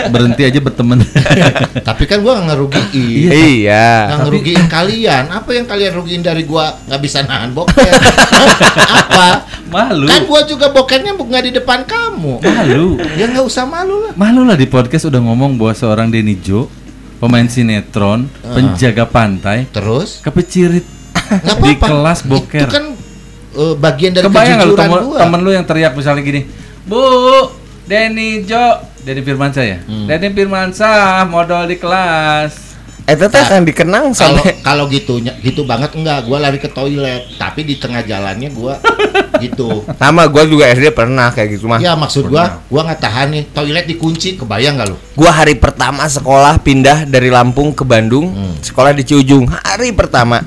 [0.09, 0.97] berhenti aja berteman?
[1.87, 3.29] Tapi kan gua nggak ngerugiin.
[3.29, 3.87] Iya.
[4.09, 5.23] Nggak ngerugiin kalian.
[5.29, 7.77] Apa yang kalian rugiin dari gua nggak bisa nahan boker?
[9.05, 9.27] Apa?
[9.67, 10.07] Malu.
[10.07, 12.41] Kan gua juga bokernya nggak di depan kamu.
[12.41, 12.97] Malu.
[13.13, 14.11] Ya nggak usah malu lah.
[14.15, 16.65] Malu lah di podcast udah ngomong bahwa seorang Denny Jo,
[17.17, 18.55] pemain sinetron, Ah.
[18.55, 20.87] penjaga pantai, Terus kepecirit
[21.29, 21.87] nggak di apa-apa.
[21.87, 22.61] kelas boker.
[22.61, 22.85] Itu kan
[23.53, 25.17] eh, bagian dari Kebayang kejujuran temen, gua.
[25.19, 26.41] temen lu yang teriak misalnya gini,
[26.83, 27.01] Bu,
[27.83, 28.65] Denny Jo,
[28.99, 30.05] Denny Firmansyah ya, Hmm.
[30.05, 32.67] Denny Firmansyah modal di kelas.
[33.03, 37.23] Eh teteh akan dikenang Kalau sampai kalau gitu gitu banget enggak, gua lari ke toilet,
[37.33, 38.83] tapi di tengah jalannya gua
[39.39, 39.87] gitu.
[39.95, 41.79] Sama gua juga SD pernah kayak gitu mah.
[41.79, 43.43] Ya maksud gua, gua nggak tahan nih.
[43.49, 44.99] Toilet dikunci, kebayang nggak lu?
[45.13, 48.59] Gua hari pertama sekolah pindah dari Lampung ke Bandung, Hmm.
[48.59, 49.47] sekolah di Ciujung.
[49.47, 50.43] Hari pertama.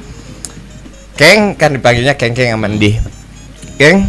[1.21, 2.97] Keng kan dipanggilnya Keng Keng sama Ndih.
[3.77, 4.09] Keng,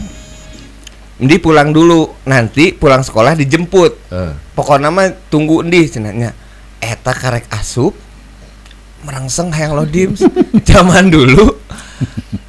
[1.20, 3.92] Ndih pulang dulu, nanti pulang sekolah dijemput.
[4.08, 4.32] Eh.
[4.56, 6.32] Pokoknya mah tunggu Ndih cenanya.
[6.80, 7.92] Eta karek asup
[9.04, 10.24] merangseng hayang lo dims.
[10.72, 11.60] Zaman dulu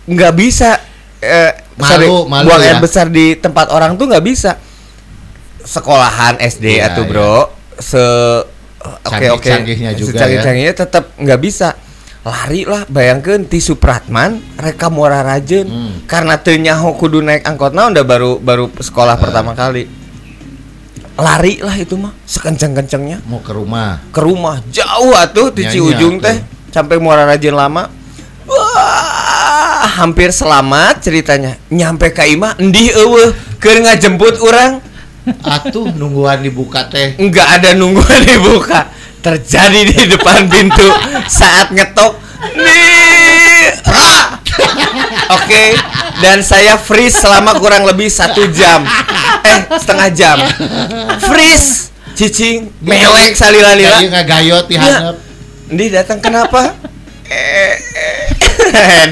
[0.06, 0.78] nggak bisa
[1.18, 2.80] eh, Malu, sorry, malu buang air ya.
[2.82, 4.54] besar di tempat orang tuh nggak bisa.
[5.62, 7.10] Sekolahan SD Iya, atau iya.
[7.10, 7.36] bro
[7.82, 8.04] se
[8.82, 10.70] oke oke Canggih-canggihnya juga ya.
[10.70, 11.74] Tetap nggak bisa
[12.22, 15.92] lari lah bayangkan ti Supratman reka muara rajen Hmm.
[16.06, 19.20] karena teu nyaho kudu naik angkot nah udah baru baru sekolah Eh.
[19.20, 19.84] pertama kali
[21.14, 23.98] lari lah itu mah sekenceng-kencengnya Mau ke rumah.
[24.08, 26.24] ke rumah jauh atuh di Ciujung atuh.
[26.24, 26.38] teh
[26.70, 27.90] sampai Muara Rajen lama
[28.44, 34.78] wah hampir selamat ceritanya nyampe ke imah endih eueuh keur ngajemput orang
[35.40, 37.14] Atuh nungguan dibuka teh.
[37.14, 38.90] nggak ada nungguan dibuka
[39.22, 40.88] terjadi di depan pintu
[41.30, 42.18] saat ngetok
[42.52, 44.42] nih ah!
[45.32, 45.64] oke
[46.18, 48.82] dan saya freeze selama kurang lebih satu jam
[49.46, 50.36] eh setengah jam
[51.22, 54.82] freeze cicing melek salila-lila Kayak nggak gayot di Ya.
[54.82, 55.16] handap.
[55.72, 56.76] Ndi datang kenapa?
[57.24, 58.20] Eh, eh.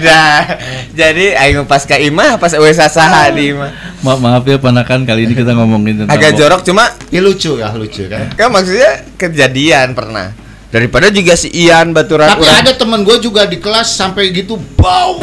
[0.04, 0.44] Dah.
[1.00, 3.72] Jadi aing pas ka imah pas we sasaha di imah.
[4.00, 7.68] Ma maaf ya panakan kali ini kita ngomongin tentang Agak jorok cuma Ya lucu ya,
[7.72, 8.32] lucu kan.
[8.32, 10.32] kan maksudnya kejadian pernah.
[10.70, 15.18] Daripada juga si Ian baturan Tapi ada temen gue juga di kelas sampai gitu bau.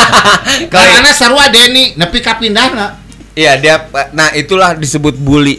[0.74, 3.00] Karena sarua Denny nepi ka pindahna.
[3.34, 3.82] iya dia
[4.14, 5.58] nah itulah disebut bully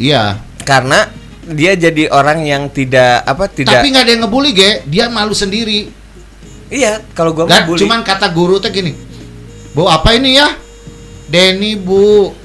[0.00, 0.40] Iya.
[0.64, 1.12] karena
[1.44, 4.70] dia jadi orang yang tidak apa tidak Tapi nggak ada yang ngebully, Ge.
[4.88, 5.92] Dia malu sendiri.
[6.72, 8.96] iya kalau bully cuman kata guru teh gini.
[9.76, 10.48] Bu, apa ini ya?
[11.32, 12.28] Denny, Bu.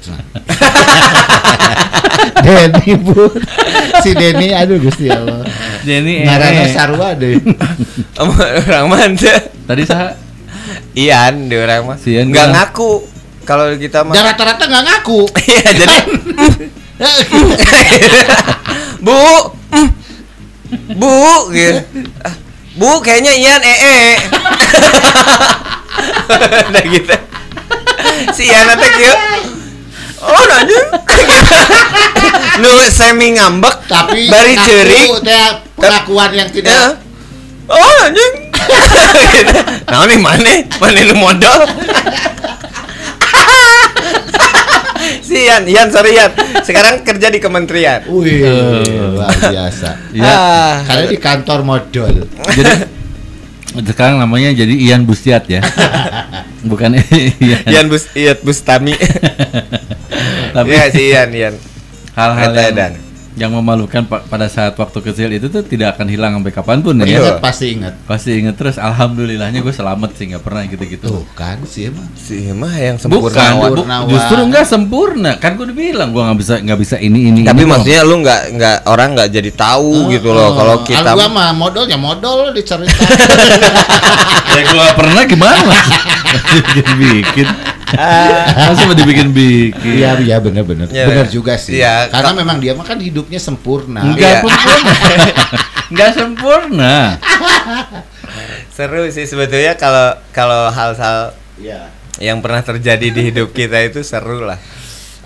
[2.44, 3.28] Denny, Bu.
[4.00, 5.44] Si Denny, aduh Gusti Allah.
[5.84, 7.36] Ngarana eh, sarua deh.
[8.68, 9.36] orang mana
[9.68, 10.16] tadi sah
[10.96, 13.04] Ian dia orang mah Si Ian nggak ngaku
[13.44, 15.20] kalau kita mah rata-rata nggak ngaku.
[15.52, 15.96] iya jadi
[19.04, 19.16] Bu,
[19.72, 19.88] mm,
[20.96, 21.12] Bu,
[21.52, 21.80] gitu.
[22.24, 22.34] Ah,
[22.76, 23.76] Bu, kayaknya Ian ee.
[23.78, 24.00] -e.
[26.72, 27.27] Udah gitu.
[28.32, 29.14] Si Ian teh kieu.
[30.18, 30.80] Oh, nanya.
[32.60, 36.54] nu semi ngambek Tapi bari teh pengakuan yang Ya.
[36.54, 36.98] tidak
[37.68, 38.34] Oh, anjing.
[39.88, 40.52] Nah, nih mana?
[40.78, 41.68] Mana nu modal?
[45.22, 46.32] si Ian, Ian sorry Ian.
[46.60, 48.02] Sekarang kerja di kementerian.
[48.08, 49.12] Wih, Eh.
[49.14, 49.90] luar biasa.
[50.10, 50.72] ya Ah.
[50.82, 52.24] Karena di kantor modal.
[52.48, 52.72] jadi
[53.86, 55.60] sekarang namanya jadi Ian Bustiat ya
[56.66, 56.98] bukan
[57.44, 58.94] Ian, Ian Bus Ian Bustami.
[60.56, 61.54] tapi Iya si Ian, Ian.
[62.18, 63.07] hal-hal yang.
[63.38, 66.94] Yang memalukan pa- pada saat waktu kecil itu tuh tidak akan hilang sampai kapan pun
[66.94, 67.06] Betul.
[67.08, 67.94] ya Ingat pasti ingat.
[68.02, 72.10] pasti inget terus alhamdulillahnya gue selamat sih nggak pernah gitu-gitu Tuh kan sih emang.
[72.12, 73.30] Si mah yang bukan sempurna.
[73.30, 74.08] bu- Sempurnawan.
[74.08, 77.56] justru nggak sempurna kan gue udah bilang gue nggak bisa nggak bisa ini ini Tapi
[77.56, 81.50] ini, maksudnya lu nggak nggak orang nggak jadi tahu gitu loh kalau kita gua mah
[81.52, 82.90] modalnya modal diceritain.
[84.50, 85.72] ya gue pernah gimana
[86.74, 87.46] bikin bikin
[88.68, 90.86] masa mau dibikin bikin Iya iya benar benar.
[90.88, 91.32] Iya, benar iya.
[91.32, 91.80] juga sih.
[91.80, 94.04] Iya, Karena ka- memang dia mah kan hidupnya sempurna.
[94.04, 94.40] Enggak Iya.
[94.40, 94.92] sempurna.
[95.90, 96.94] Enggak sempurna.
[98.76, 101.90] seru sih sebetulnya kalau kalau hal-hal Iya.
[102.20, 104.58] yang pernah terjadi di hidup kita itu seru lah.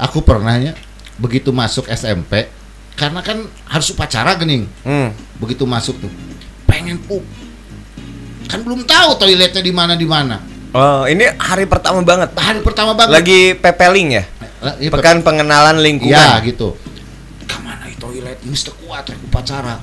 [0.00, 0.72] Aku pernahnya
[1.20, 2.48] begitu masuk SMP
[2.94, 4.64] karena kan harus upacara gening.
[4.82, 5.12] Hmm.
[5.36, 6.12] Begitu masuk tuh
[6.64, 7.20] pengen pup.
[8.48, 10.51] Kan belum tahu toiletnya di mana di mana.
[10.72, 12.32] Oh, ini hari pertama banget.
[12.32, 13.12] Hari pertama banget.
[13.12, 14.24] Lagi pepeling ya?
[14.80, 16.16] Iya, Pekan pengenalan lingkungan.
[16.16, 16.72] Iya gitu.
[17.44, 18.40] Ke mana itu toilet?
[18.56, 19.76] Sudah kuat upacara.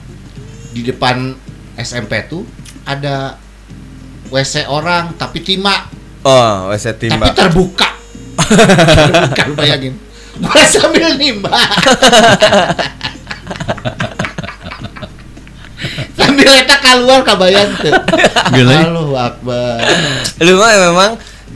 [0.74, 1.38] Di depan
[1.78, 2.42] SMP tuh
[2.84, 3.38] ada
[4.30, 5.90] WC orang tapi timah
[6.22, 7.32] Oh, WC tapi timba.
[7.38, 7.90] terbuka.
[8.98, 9.94] terbuka lu bayangin.
[10.42, 11.54] Gua sambil nimba.
[16.40, 17.94] sambil eta keluar kabayang tuh.
[18.56, 19.84] Allahu Akbar.
[20.40, 21.12] Lu mah memang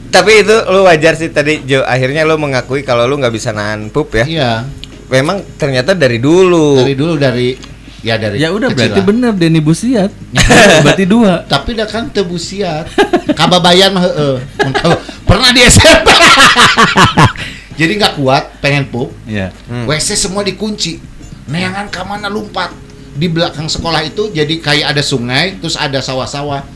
[0.08, 3.88] tapi itu lu wajar sih tadi Jo akhirnya lu mengakui kalau lu nggak bisa nahan
[3.88, 4.24] pup ya.
[4.24, 4.52] Iya.
[5.08, 6.78] Memang ternyata dari dulu.
[6.78, 7.56] Dari dulu dari
[8.00, 9.06] ya dari Ya udah berarti lah.
[9.06, 10.12] bener Denny Busiat.
[10.84, 11.40] berarti dua.
[11.46, 12.84] tapi dah kan tebusiat
[13.32, 14.36] kababayan mah heeh
[15.24, 16.12] pernah di SMP
[17.74, 19.48] jadi nggak kuat pengen pup Ya.
[19.64, 19.88] Hmm.
[19.88, 21.00] WC semua dikunci
[21.48, 22.76] neangan ke mana lompat
[23.14, 26.66] di belakang sekolah itu jadi kayak ada sungai terus ada sawah-sawah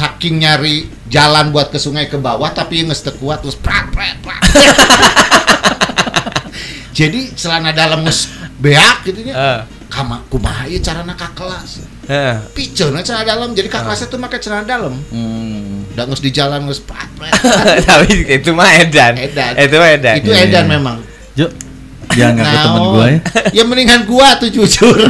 [0.00, 4.16] saking nyari jalan buat ke sungai ke bawah tapi nges teu kuat terus prak prak
[4.22, 4.40] prak.
[6.98, 9.34] Jadi celana dalam nges beak gitu nya.
[9.34, 9.60] Eh.
[9.90, 11.82] Kama kumaha ieu carana ka kelas.
[12.06, 12.36] Heeh.
[12.54, 14.94] Piceuna celana dalam jadi ka kelasnya tuh make celana dalam.
[15.10, 15.90] Hmm.
[15.96, 17.32] Udah nges di jalan nges prak prak.
[17.90, 19.18] Tapi itu mah edan.
[19.18, 19.52] Edan.
[19.58, 20.14] Itu mah edan.
[20.22, 20.70] Itu edan iya.
[20.70, 20.96] memang.
[21.34, 21.46] Jo,
[22.12, 22.64] jangan ngaku Naon.
[22.64, 23.18] temen gue ya.
[23.50, 24.96] Ya mendingan gua tuh jujur.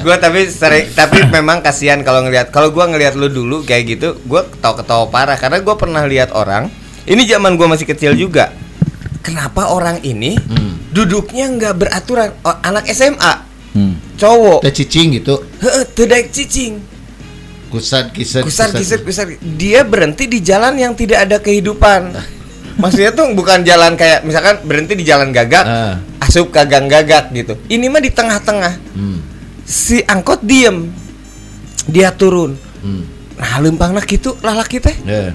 [0.00, 4.16] Gua tapi sering tapi memang kasihan kalau ngelihat kalau gua ngelihat lu dulu kayak gitu,
[4.24, 6.72] gua ketawa-ketawa parah karena gua pernah lihat orang.
[7.04, 8.48] Ini zaman gua masih kecil juga.
[9.20, 10.80] Kenapa orang ini Hmm.
[10.88, 12.32] duduknya nggak beraturan?
[12.40, 13.44] Oh, anak SMA,
[13.76, 14.00] Hmm.
[14.16, 14.64] cowok.
[14.64, 15.44] Teh cicing gitu.
[15.60, 15.84] Heeh,
[16.32, 16.80] cicing.
[17.68, 18.42] Kusat kisat.
[18.42, 19.26] Kusar kisar kusar.
[19.38, 22.16] Dia berhenti di jalan yang tidak ada kehidupan.
[22.80, 25.94] Maksudnya tuh bukan jalan kayak misalkan berhenti di jalan gagak, Ah.
[26.18, 27.54] asup ke gang gagak gitu.
[27.66, 28.74] Ini mah di tengah-tengah.
[28.92, 29.18] Hmm.
[29.62, 30.88] Si angkot diem.
[31.84, 32.56] Dia turun.
[32.80, 33.04] Hmm.
[33.34, 34.96] Nah, lempangna gitu lalaki teh.
[35.02, 35.32] Ya.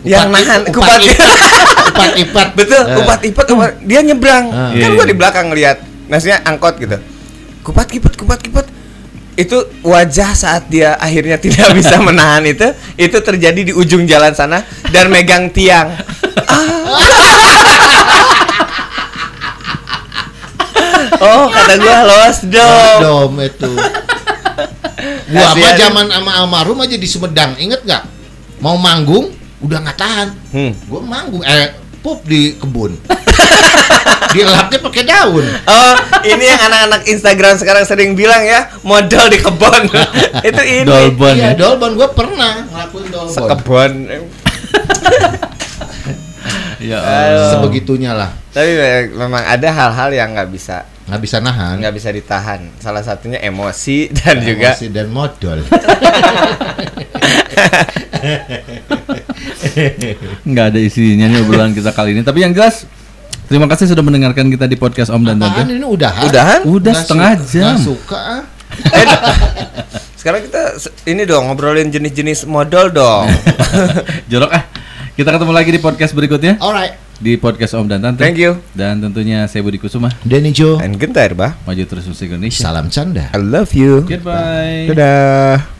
[0.00, 1.36] Yang Upat- nahan upat kupat ipat.
[1.88, 2.48] Upat ipat.
[2.54, 2.94] Betul, Eh.
[2.94, 3.72] kupat ipat kupat.
[3.82, 4.44] dia nyebrang.
[4.48, 4.70] Ah.
[4.70, 5.04] kan Iya, gua iya.
[5.04, 5.76] di belakang lihat.
[6.06, 6.96] Maksudnya angkot gitu.
[7.60, 8.66] Kupat kipet kupat kipet.
[9.34, 14.62] Itu wajah saat dia akhirnya tidak bisa menahan itu, itu terjadi di ujung jalan sana
[14.88, 15.94] dan megang tiang.
[21.18, 22.98] Oh, kata gua los dong.
[23.02, 23.72] Dom itu.
[25.28, 28.02] Gua mah zaman sama almarhum aja di Sumedang, inget nggak?
[28.64, 29.28] Mau manggung,
[29.60, 30.28] udah nggak tahan.
[30.50, 30.72] Hmm.
[30.88, 32.96] Gua manggung, eh pup di kebun.
[34.34, 35.44] Dilapnya pakai daun.
[35.44, 39.88] Oh, ini yang anak-anak Instagram sekarang sering bilang ya, modal di kebon.
[40.48, 40.88] itu ini.
[40.88, 41.58] Dolbon Iya, ya.
[41.60, 43.34] dolbon gua pernah ngelakuin dolbon.
[43.36, 43.92] Sekebon.
[46.78, 46.98] Ya.
[46.98, 47.50] Allah.
[47.52, 48.30] Sebegitunya lah.
[48.50, 51.80] Tapi me- memang ada hal-hal yang nggak bisa Nggak bisa nahan.
[51.80, 52.60] nggak bisa ditahan.
[52.78, 55.58] Salah satunya emosi dan juga Emosi dan modal.
[60.44, 62.22] nggak ada isinya nih obrolan kita kali ini.
[62.22, 62.84] Tapi yang jelas
[63.46, 65.64] terima kasih sudah mendengarkan kita di podcast Om dan Tante.
[65.66, 66.24] ini udahan?
[66.26, 66.60] Udahan?
[66.64, 67.64] Udah Nggak setengah suka- jam.
[67.64, 68.42] nggak suka ah.
[70.14, 70.60] Sekarang kita
[71.06, 73.26] ini dong ngobrolin jenis-jenis modal dong.
[74.30, 74.64] Jorok ah.
[75.18, 76.94] Kita ketemu lagi di podcast berikutnya Alright.
[77.18, 78.22] di podcast Om dan Tante.
[78.22, 78.62] Thank you.
[78.70, 80.14] Dan tentunya saya Budi Kusuma.
[80.22, 80.78] Denny Joe.
[80.78, 81.58] And gentar, bah.
[81.66, 82.62] Maju terus musik Indonesia.
[82.62, 83.26] Salam canda.
[83.34, 84.06] I love you.
[84.06, 84.94] Goodbye.
[84.94, 85.77] Dadah.